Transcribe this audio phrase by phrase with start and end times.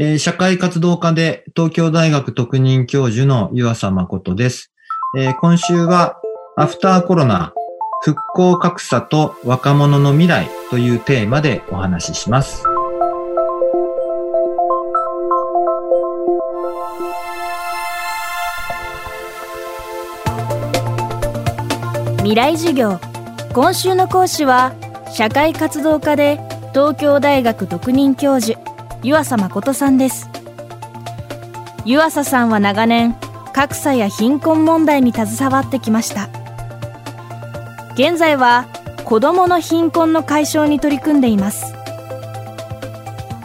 [0.00, 4.70] えー社会活動家で東京大学特任教授の湯浅誠です。
[5.16, 6.20] えー今週は
[6.56, 7.52] アフターコロナ
[8.02, 12.62] 復興格差と若者の未来というテーマでお話しします。
[22.18, 23.00] 未来授業
[23.52, 24.76] 今週の講師は
[25.12, 26.38] 社会活動家で
[26.72, 28.60] 東京大学特任教授
[29.02, 30.28] 湯浅誠さんです。
[31.84, 33.16] 湯浅さんは長年
[33.52, 36.28] 格差や貧困問題に携わってきました。
[37.94, 38.66] 現在は
[39.04, 41.74] 子どもの貧困の解消に取り組んでいます。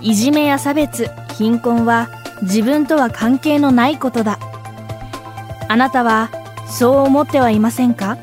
[0.02, 2.09] いじめや差別貧困は
[2.41, 4.39] 自分とは関係のないことだ。
[5.70, 6.30] あなたは
[6.67, 8.17] そう思ってはいませんか？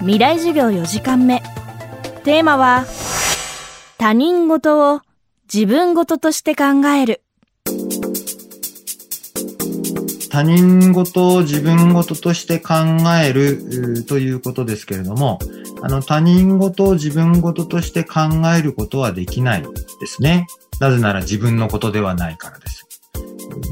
[0.00, 1.42] 未来授業4時間目。
[2.24, 2.84] テーマは
[3.98, 5.00] 他人事を
[5.54, 6.64] 自分事として考
[6.98, 7.20] える
[10.30, 12.72] 他人事を自分事として考
[13.22, 15.38] えるということですけれども、
[15.82, 18.20] あの他人事を自分事として考
[18.58, 19.68] えることはできないで
[20.06, 20.46] すね。
[20.80, 22.88] なぜなら自分のことではないからです。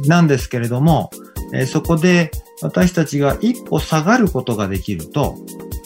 [0.06, 1.08] なんですけれども、
[1.54, 5.34] えそこで私たちが一歩下がることができると、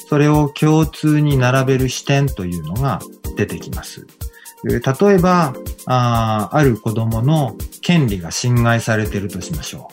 [0.09, 2.99] それを共通に並べる視点というのが
[3.37, 4.05] 出てきます。
[4.65, 4.81] 例
[5.17, 5.55] えば
[5.87, 9.91] あ、ある子供の権利が侵害されているとしましょ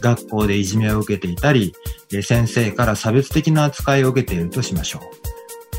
[0.00, 0.02] う。
[0.02, 1.74] 学校でいじめを受けていたり、
[2.22, 5.00] 先生から差別的な扱いを受けているとしましょ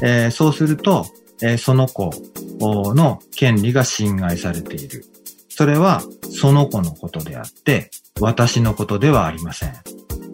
[0.01, 0.05] う。
[0.05, 1.05] えーそうすると、
[1.41, 2.11] えーその子
[2.59, 5.05] の権利が侵害されている。
[5.49, 9.73] それはその子のことであって、私のことではありません。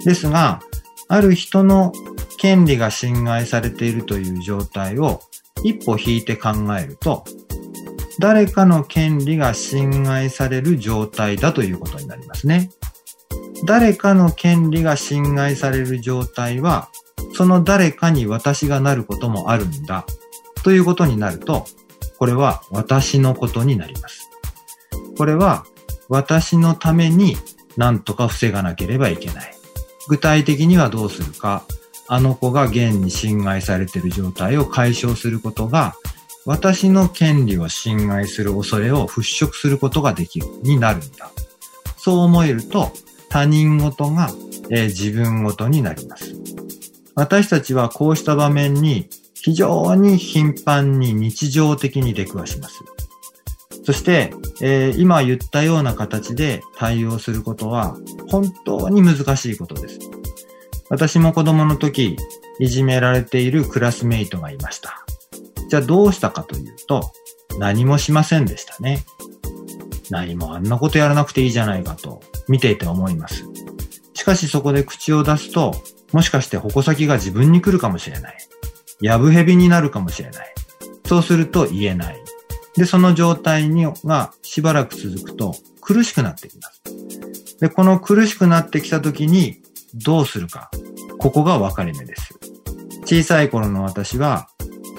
[0.03, 0.61] ですが、
[1.07, 1.93] ある人の
[2.37, 5.21] 権利が侵害されているという状態を
[5.63, 7.23] 一歩引いて考えると、
[8.19, 12.69] 誰かの権利が侵害される状態だということになりますね。
[13.65, 16.89] 誰かの権利が侵害される状態は、
[17.33, 20.05] その誰かに私がなることもあるんだ。
[20.63, 21.65] ということになると、
[22.19, 24.29] これは私のことになります。
[25.17, 25.65] これは
[26.09, 27.37] 私のために
[27.77, 29.53] 何とか防がなければいけない。
[30.07, 31.63] 具体的にはどうするか、
[32.07, 35.95] あの子が現に侵害されている状態を解消することが、
[36.45, 41.31] 私の権利を侵害する恐れを払拭することができる、になるんだ。
[41.97, 42.91] そう思えると、
[43.29, 44.29] 他人事が、
[44.69, 46.35] えー自分事になります。
[47.15, 52.81] 私たちはこうした場面に非常に頻繁に日常的に出くわします。
[53.85, 59.99] そして、えー今言ったような形で対応することは本当に難しいことです。
[60.89, 62.17] 私も子供の時、
[62.59, 65.05] いじめられているクラスメイトがいました。
[65.73, 67.11] じゃあどうしたかというと、
[67.57, 69.03] 何もしませんでしたね。
[70.11, 73.43] 何もあんなことやらなくていいじゃないかと見ていて思います。
[74.13, 75.73] しかしそこで口を出すと、
[76.11, 78.37] もしかして矛先が自分に来るかもしれない。
[79.01, 80.53] やぶ蛇になるかもしれない。
[81.07, 82.21] そうすると言えない。
[82.75, 86.83] で、その状態にがしばらく続くと苦しくなってきます。
[87.59, 89.63] で、この苦しくなってきた時に
[89.95, 90.69] どうするか。
[91.17, 92.37] ここが分かれ目です。
[93.05, 94.49] 小さい頃の私は、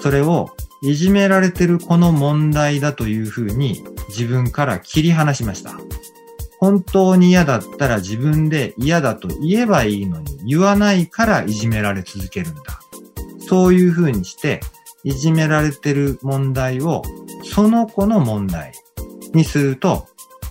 [0.01, 5.77] それをいじめられてるこの問題だというふうに自分から切り離しました。
[6.59, 12.79] 本当に嫌だったら自分で嫌だと言えばいいのに言わないからいじめられ続けるんだ。
[13.47, 14.61] そういうふうにして
[15.03, 17.03] いじめられてる問題を
[17.43, 18.73] その子の問題
[19.33, 20.07] にすると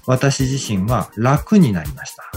[0.06, 2.30] 私自身は楽になりました。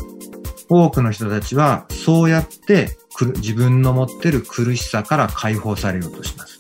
[0.70, 2.98] 多くの人たちはそうやって
[3.38, 6.57] 自分の持ってる苦しさから解放されようとします。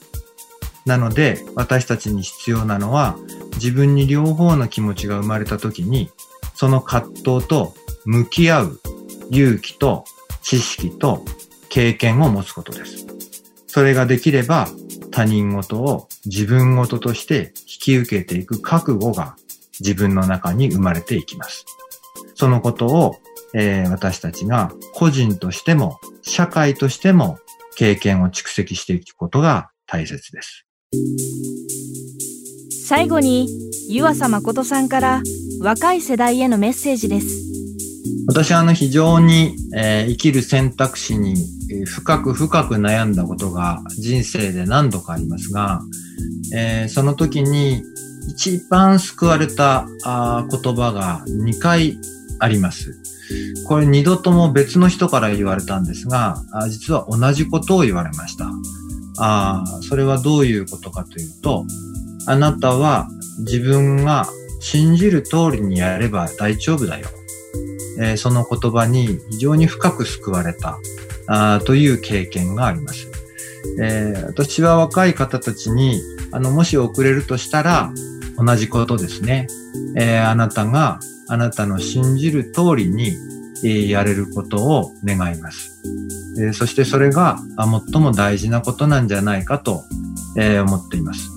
[0.88, 3.18] なので私たちに必要なのは
[3.56, 6.10] 自分に両方の気持ちが生まれた時に
[6.56, 7.74] その葛藤と
[8.06, 8.80] 向き合う
[9.30, 10.06] 勇気と
[10.42, 11.26] 知識と
[11.68, 13.06] 経験を持つことです。
[13.68, 14.70] それができれば
[15.12, 19.36] 他人事を自分事として引き受けていく覚悟が
[19.82, 21.66] 自分の中に生まれていきます。
[22.34, 23.18] そのことを、
[23.54, 27.40] えー私たちが個人としても社会としても
[27.76, 30.67] 経験を蓄積していくことが大切です。
[32.88, 33.50] 最後に
[33.90, 35.22] 湯浅誠さんから
[35.60, 37.44] 若い世代へのメッセージです
[38.30, 41.36] 私はあの非常に、え生きる選択肢に
[41.86, 45.82] 深く深く悩んだことが人生で何度かありますが、
[46.54, 47.84] えその時に
[48.30, 51.98] 一番救われたあ言葉が2回
[52.40, 52.94] あります。
[53.68, 58.50] これ二度とも別の人から言われたんですが、実は同じことを言われました。
[59.18, 61.66] あそれはどういうことかというと、
[62.26, 63.08] あなたは
[63.40, 64.28] 自分が
[64.60, 67.08] 信じる通りにやれば大丈夫だよ。
[68.00, 70.78] えー、その言葉に非常に深く救われた
[71.28, 73.08] あという経験があります。
[73.80, 77.92] えー、私は若い方たちに、あの、もし遅れるとしたら、
[78.38, 79.48] 同じことですね。
[79.96, 83.14] えー、あなたが、あなたの信じる通りに、
[83.64, 85.82] えー、やれることを願います。
[86.38, 87.40] えー、そしてそれが
[87.92, 89.84] 最も大事なことなんじゃないかと、
[90.38, 91.32] えー、思っています。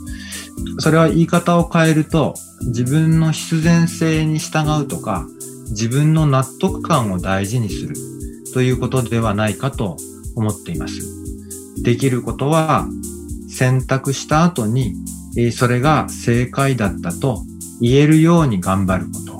[0.78, 2.34] それは言い方を変えると、
[2.66, 5.26] 自分の必然性に従うとか、
[5.70, 7.94] 自分の納得感を大事にする
[8.52, 9.96] ということではないかと
[10.36, 10.94] 思っています。
[11.82, 12.86] できることは
[13.48, 14.94] 選択した後に、
[15.52, 17.42] それが正解だったと
[17.80, 19.30] 言えるように頑張ること。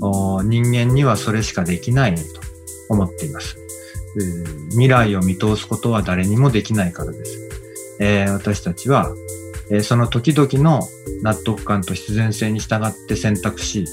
[0.00, 2.22] 人間にはそれしかできないと
[2.88, 3.56] 思っています。
[4.70, 7.48] 未来を見通すことは誰にもできないからです。
[8.00, 9.12] えー、私たちは、
[9.70, 10.86] えー、その時々の
[11.22, 13.86] 納得感と必然性に従って選択し、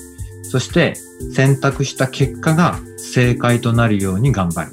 [0.43, 0.93] そして
[1.33, 4.71] 選択した結果が正解となるように頑張る。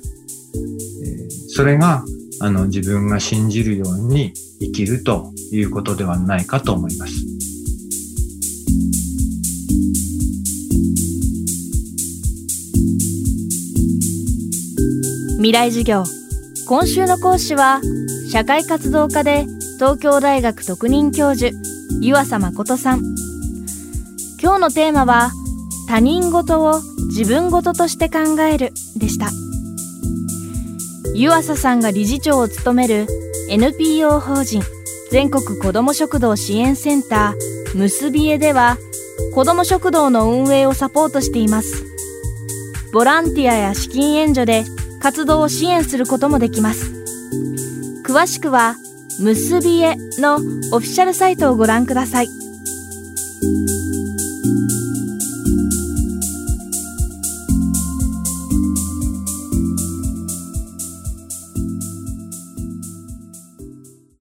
[1.05, 2.05] えー、それが
[2.41, 7.13] あの自分が信じるように生きるということではないかと思います。
[15.43, 16.05] 未来授業。
[16.69, 17.81] 今週の講師は
[18.31, 19.45] 社会活動家で
[19.75, 21.51] 東京大学特任教授
[22.01, 23.01] 湯浅誠さん。
[24.41, 25.33] 今日のテーマは
[25.89, 29.31] 他人事を自分事として考えるでした。
[31.13, 33.09] 湯浅さんが理事長を務める
[33.49, 34.63] NPO 法人
[35.11, 38.79] 全国子ども食堂支援センターむすびえでは
[39.35, 41.85] 子ども食堂の運営をサポートしています。
[42.93, 44.65] ボランティアや資金援助で
[45.03, 46.93] 活動を支援することもできます。
[48.05, 48.77] 詳しくは
[49.19, 52.29] 結びえのオフィシャルサイトをご覧ください。